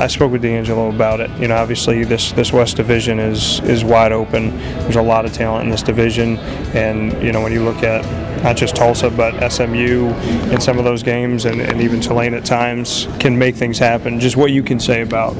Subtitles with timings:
[0.00, 1.30] I spoke with D'Angelo about it.
[1.38, 4.56] You know, obviously this this West Division is is wide open.
[4.78, 6.38] There's a lot of talent in this division,
[6.74, 8.02] and you know when you look at
[8.42, 10.08] not just Tulsa but SMU
[10.50, 14.18] in some of those games, and, and even Tulane at times can make things happen.
[14.20, 15.34] Just what you can say about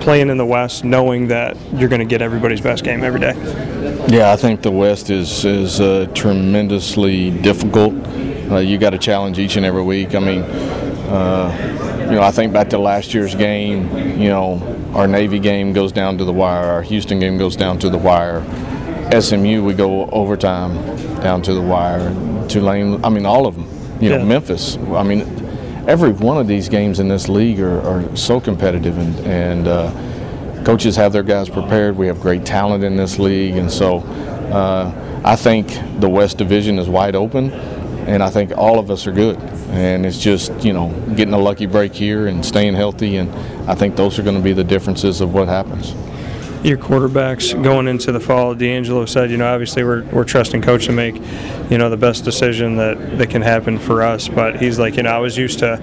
[0.00, 3.34] playing in the West, knowing that you're going to get everybody's best game every day.
[4.08, 7.92] Yeah, I think the West is is uh, tremendously difficult.
[8.50, 10.14] Uh, you got to challenge each and every week.
[10.14, 10.87] I mean.
[11.08, 14.60] Uh, you know, I think back to last year's game, you know,
[14.94, 17.98] our Navy game goes down to the wire, our Houston game goes down to the
[17.98, 18.42] wire.
[19.18, 20.74] SMU, we go overtime
[21.20, 22.10] down to the wire.
[22.48, 23.68] Tulane, I mean, all of them.
[24.00, 24.24] You know, Yeah.
[24.24, 25.22] Memphis, I mean,
[25.88, 30.62] every one of these games in this league are, are so competitive, and, and uh,
[30.64, 31.96] coaches have their guys prepared.
[31.96, 33.98] We have great talent in this league, and so
[34.52, 35.68] uh, I think
[36.00, 37.50] the West Division is wide open,
[38.08, 39.38] and I think all of us are good.
[39.70, 43.30] And it's just, you know, getting a lucky break here and staying healthy, and
[43.68, 45.94] I think those are going to be the differences of what happens.
[46.68, 48.54] Your quarterbacks going into the fall.
[48.54, 51.16] D'Angelo said, you know, obviously we're, we're trusting coach to make,
[51.70, 54.28] you know, the best decision that, that can happen for us.
[54.28, 55.78] But he's like, you know, I was used to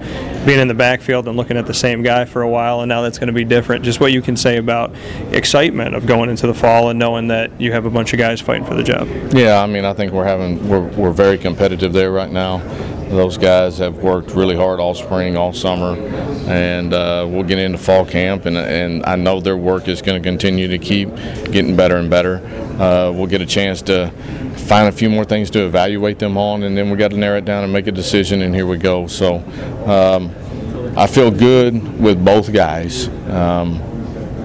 [0.46, 3.02] being in the backfield and looking at the same guy for a while, and now
[3.02, 3.84] that's going to be different.
[3.84, 4.94] Just what you can say about
[5.32, 8.40] excitement of going into the fall and knowing that you have a bunch of guys
[8.40, 9.08] fighting for the job.
[9.32, 12.58] Yeah, I mean, I think we're having we're, we're very competitive there right now.
[13.08, 15.96] Those guys have worked really hard all spring, all summer,
[16.48, 20.20] and uh, we'll get into fall camp, and, and I know their work is going
[20.20, 21.14] to continue to keep
[21.50, 22.38] getting better and better.
[22.80, 24.10] Uh, we'll get a chance to
[24.66, 27.38] find a few more things to evaluate them on, and then we got to narrow
[27.38, 29.06] it down and make a decision, and here we go.
[29.06, 29.36] So
[29.86, 30.34] um,
[30.96, 33.08] I feel good with both guys.
[33.28, 33.95] Um,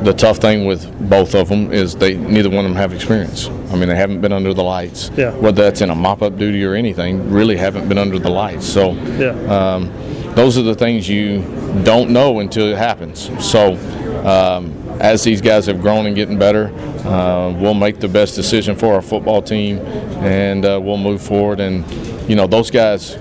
[0.03, 3.47] the tough thing with both of them is they neither one of them have experience.
[3.71, 5.11] I mean, they haven't been under the lights.
[5.15, 5.31] Yeah.
[5.31, 8.65] Whether that's in a mop-up duty or anything, really haven't been under the lights.
[8.65, 9.29] So, Yeah.
[9.75, 9.91] um,
[10.35, 11.43] those are the things you
[11.83, 13.29] don't know until it happens.
[13.39, 13.77] So,
[14.25, 16.71] um, as these guys have grown and getting better,
[17.05, 19.79] uh, we'll make the best decision for our football team,
[20.21, 21.59] and uh, we'll move forward.
[21.59, 21.83] And
[22.29, 23.17] you know, those guys,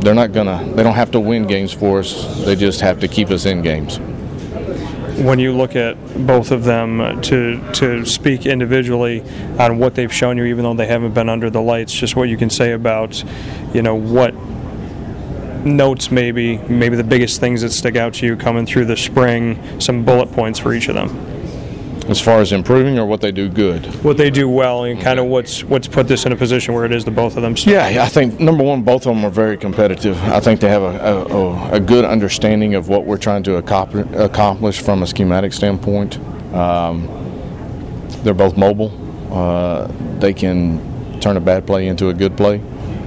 [0.00, 2.44] they're not gonna, they don't have to win games for us.
[2.44, 3.98] They just have to keep us in games.
[5.16, 9.22] When you look at both of them to to speak individually
[9.58, 12.28] on what they've shown you, even though they haven't been under the lights, just what
[12.28, 13.22] you can say about,
[13.72, 14.34] you know, what
[15.64, 19.80] notes maybe, maybe the biggest things that stick out to you coming through the spring,
[19.80, 21.33] some bullet points for each of them.
[22.08, 23.86] As far as improving or what they do good?
[24.04, 26.84] What they do well and kind of what's what's put this in a position where
[26.84, 27.54] it is the both of them.
[27.58, 30.22] Yeah, yeah, I think number one, both of them are very competitive.
[30.24, 34.06] I think they have a, a, a- good understanding of what we're trying to accomplish,
[34.14, 36.18] accomplish from a schematic standpoint.
[36.54, 37.08] Um,
[38.22, 38.92] they're both mobile.
[39.32, 39.86] Uh,
[40.18, 42.60] they can turn a bad play into a good play.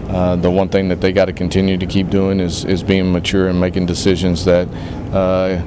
[0.10, 3.12] Uh, the one thing that they got to continue to keep doing is, is being
[3.12, 4.68] mature and making decisions that
[5.14, 5.62] uh,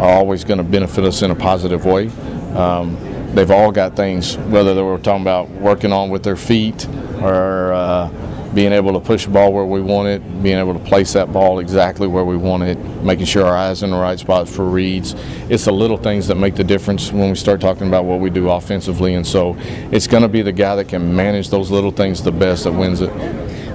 [0.00, 2.10] are always going to benefit us in a positive way.
[2.54, 2.96] Um,
[3.34, 6.86] they've all got things, whether they were talking about working on with their feet
[7.20, 8.08] or uh,
[8.54, 11.32] being able to push the ball where we want it, being able to place that
[11.32, 14.64] ball exactly where we want it, making sure our eyes in the right spot for
[14.64, 15.14] reads.
[15.48, 18.30] It's the little things that make the difference when we start talking about what we
[18.30, 19.14] do offensively.
[19.14, 19.56] And so
[19.90, 22.72] it's going to be the guy that can manage those little things the best that
[22.72, 23.10] wins it.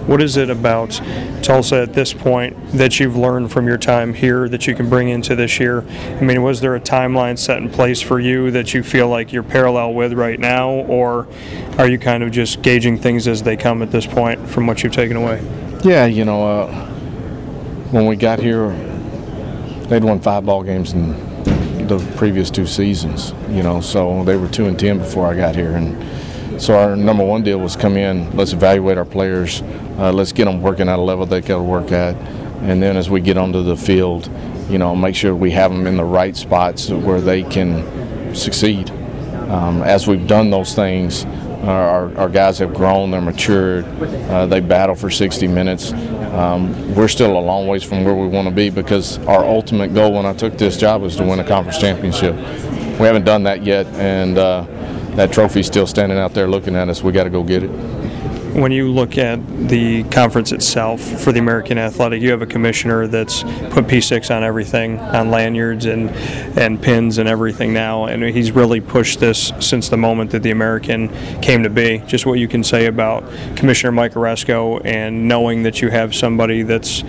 [0.09, 0.99] What is it about
[1.43, 5.09] Tulsa at this point that you've learned from your time here that you can bring
[5.09, 5.83] into this year?
[5.87, 9.31] I mean, was there a timeline set in place for you that you feel like
[9.31, 11.27] you're parallel with right now, or
[11.77, 14.81] are you kind of just gauging things as they come at this point from what
[14.81, 15.43] you've taken away?
[15.83, 16.87] Yeah, you know, uh,
[17.91, 18.71] when we got here,
[19.89, 21.11] they'd won five ball games in
[21.85, 23.35] the previous two seasons.
[23.51, 25.95] You know, so they were two and ten before I got here, and
[26.59, 29.61] so our number one deal was come in, let's evaluate our players,
[29.97, 32.15] uh, let's get them working at a level they got to work at,
[32.61, 34.29] and then as we get onto the field,
[34.69, 38.91] you know, make sure we have them in the right spots where they can succeed.
[39.49, 41.25] Um, as we've done those things,
[41.63, 43.85] our, our guys have grown, they're matured,
[44.29, 45.91] uh, they battle for 60 minutes.
[45.93, 49.93] Um, we're still a long ways from where we want to be because our ultimate
[49.93, 52.35] goal when I took this job was to win a conference championship.
[52.99, 54.65] We haven't done that yet, and uh,
[55.19, 57.03] that trophy's still standing out there looking at us.
[57.03, 57.69] We got to go get it.
[58.53, 63.05] when you look at the conference itself for the American Athletic, you have a commissioner
[63.05, 66.09] that's put P6 on everything, on lanyards and
[66.57, 70.51] and pins and everything now, and he's really pushed this since the moment that the
[70.51, 71.09] American
[71.41, 72.01] came to be.
[72.07, 73.23] Just what you can say about
[73.57, 77.03] Commissioner Mike Aresco and knowing that you have somebody that's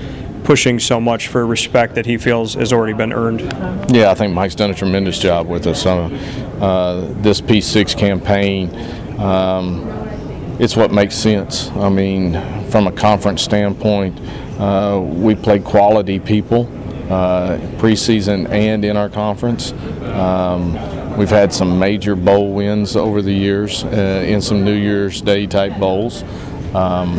[0.50, 3.40] pushing so much for respect that he feels has already been earned.
[3.88, 5.86] Yeah, I think Mike's done a tremendous job with us.
[5.86, 6.06] Uh,
[6.60, 8.68] uh, this P6 campaign,
[9.20, 9.86] um,
[10.58, 11.70] it's what makes sense.
[11.76, 12.32] I mean,
[12.68, 14.18] from a conference standpoint,
[14.58, 16.66] uh, we play quality people
[17.08, 19.70] uh, preseason and in our conference.
[20.02, 20.72] Um,
[21.16, 25.46] we've had some major bowl wins over the years uh, in some New Year's Day
[25.46, 26.24] type bowls.
[26.74, 27.18] Um,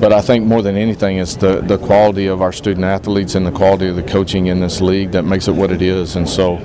[0.00, 3.46] but I think more than anything, it's the, the quality of our student athletes and
[3.46, 6.16] the quality of the coaching in this league that makes it what it is.
[6.16, 6.56] And so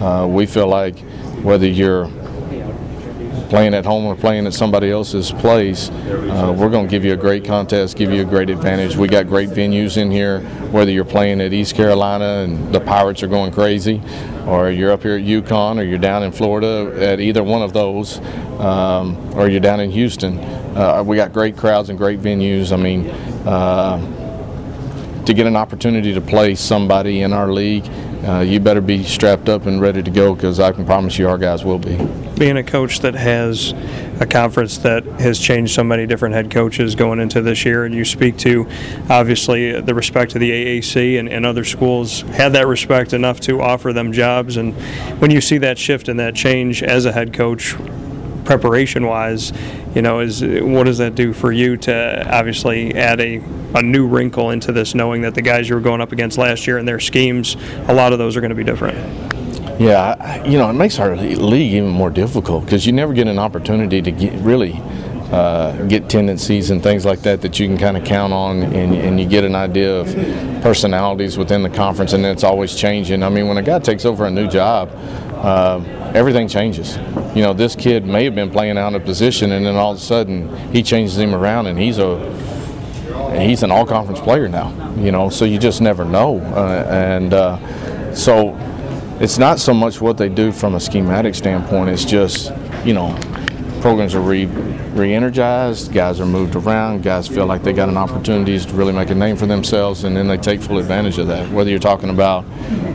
[0.00, 0.98] uh, we feel like
[1.42, 2.08] whether you're
[3.54, 7.12] playing at home or playing at somebody else's place, uh, we're going to give you
[7.12, 8.96] a great contest, give you a great advantage.
[8.96, 10.40] We got great venues in here,
[10.72, 14.02] whether you're playing at East Carolina and the Pirates are going crazy,
[14.48, 17.72] or you're up here at UConn, or you're down in Florida at either one of
[17.72, 18.18] those,
[18.58, 20.40] um, or you're down in Houston.
[20.76, 22.72] Uh, we got great crowds and great venues.
[22.72, 23.08] I mean,
[23.46, 24.00] uh,
[25.26, 27.84] to get an opportunity to play somebody in our league,
[28.24, 31.28] uh, you better be strapped up and ready to go because I can promise you
[31.28, 31.96] our guys will be.
[32.38, 33.72] Being a coach that has
[34.20, 37.94] a conference that has changed so many different head coaches going into this year, and
[37.94, 38.66] you speak to
[39.10, 43.60] obviously the respect of the AAC and, and other schools had that respect enough to
[43.60, 44.56] offer them jobs.
[44.56, 44.74] And
[45.20, 47.76] when you see that shift and that change as a head coach,
[48.44, 49.52] preparation wise,
[49.94, 53.36] you know, is what does that do for you to obviously add a,
[53.74, 56.66] a new wrinkle into this, knowing that the guys you were going up against last
[56.66, 57.56] year and their schemes,
[57.88, 58.96] a lot of those are going to be different.
[59.80, 63.38] Yeah, you know, it makes our league even more difficult because you never get an
[63.40, 64.80] opportunity to get really
[65.32, 68.94] uh, get tendencies and things like that that you can kind of count on, and,
[68.94, 70.06] and, you get an idea of
[70.62, 73.22] personalities within the conference, and it's always changing.
[73.22, 74.90] I mean, when a guy takes over a new job,
[75.42, 75.80] uh,
[76.14, 76.96] everything changes.
[77.36, 79.98] You know, this kid may have been playing out of position, and then all of
[79.98, 82.18] a sudden he changes him around, and he's a
[83.38, 84.70] he's an all-conference player now.
[84.96, 88.56] You know, so you just never know, uh, and uh, so
[89.20, 91.90] it's not so much what they do from a schematic standpoint.
[91.90, 92.52] It's just
[92.84, 93.18] you know
[93.80, 98.56] programs are re re-energized, guys are moved around, guys feel like they got an opportunity
[98.58, 101.50] to really make a name for themselves, and then they take full advantage of that.
[101.50, 102.44] Whether you're talking about,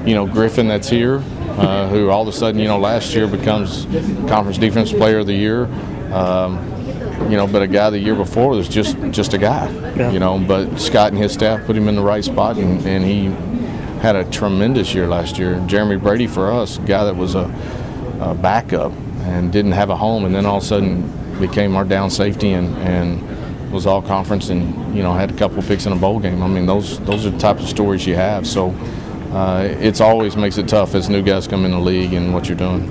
[0.08, 1.22] you know, Griffin that's here,
[1.60, 3.86] uh, who all of a sudden, you know, last year becomes
[4.30, 5.66] conference defense player of the year.
[6.14, 6.58] Um,
[7.30, 9.70] you know, but a guy the year before was just just a guy.
[9.96, 10.12] Yeah.
[10.12, 13.04] You know, but Scott and his staff put him in the right spot, and, and
[13.04, 13.26] he
[14.02, 15.62] had a tremendous year last year.
[15.68, 17.54] Jeremy Brady for us, a guy that was a,
[18.22, 21.86] a backup and didn't have a home, and then all of a sudden became our
[21.86, 25.86] down safety and, and was all conference and you know had a couple of picks
[25.86, 26.42] in a bowl game.
[26.42, 28.48] I mean, those those are the types of stories you have.
[28.48, 28.74] So
[29.32, 32.48] uh, it's always makes it tough as new guys come in the league and what
[32.48, 32.90] you're doing.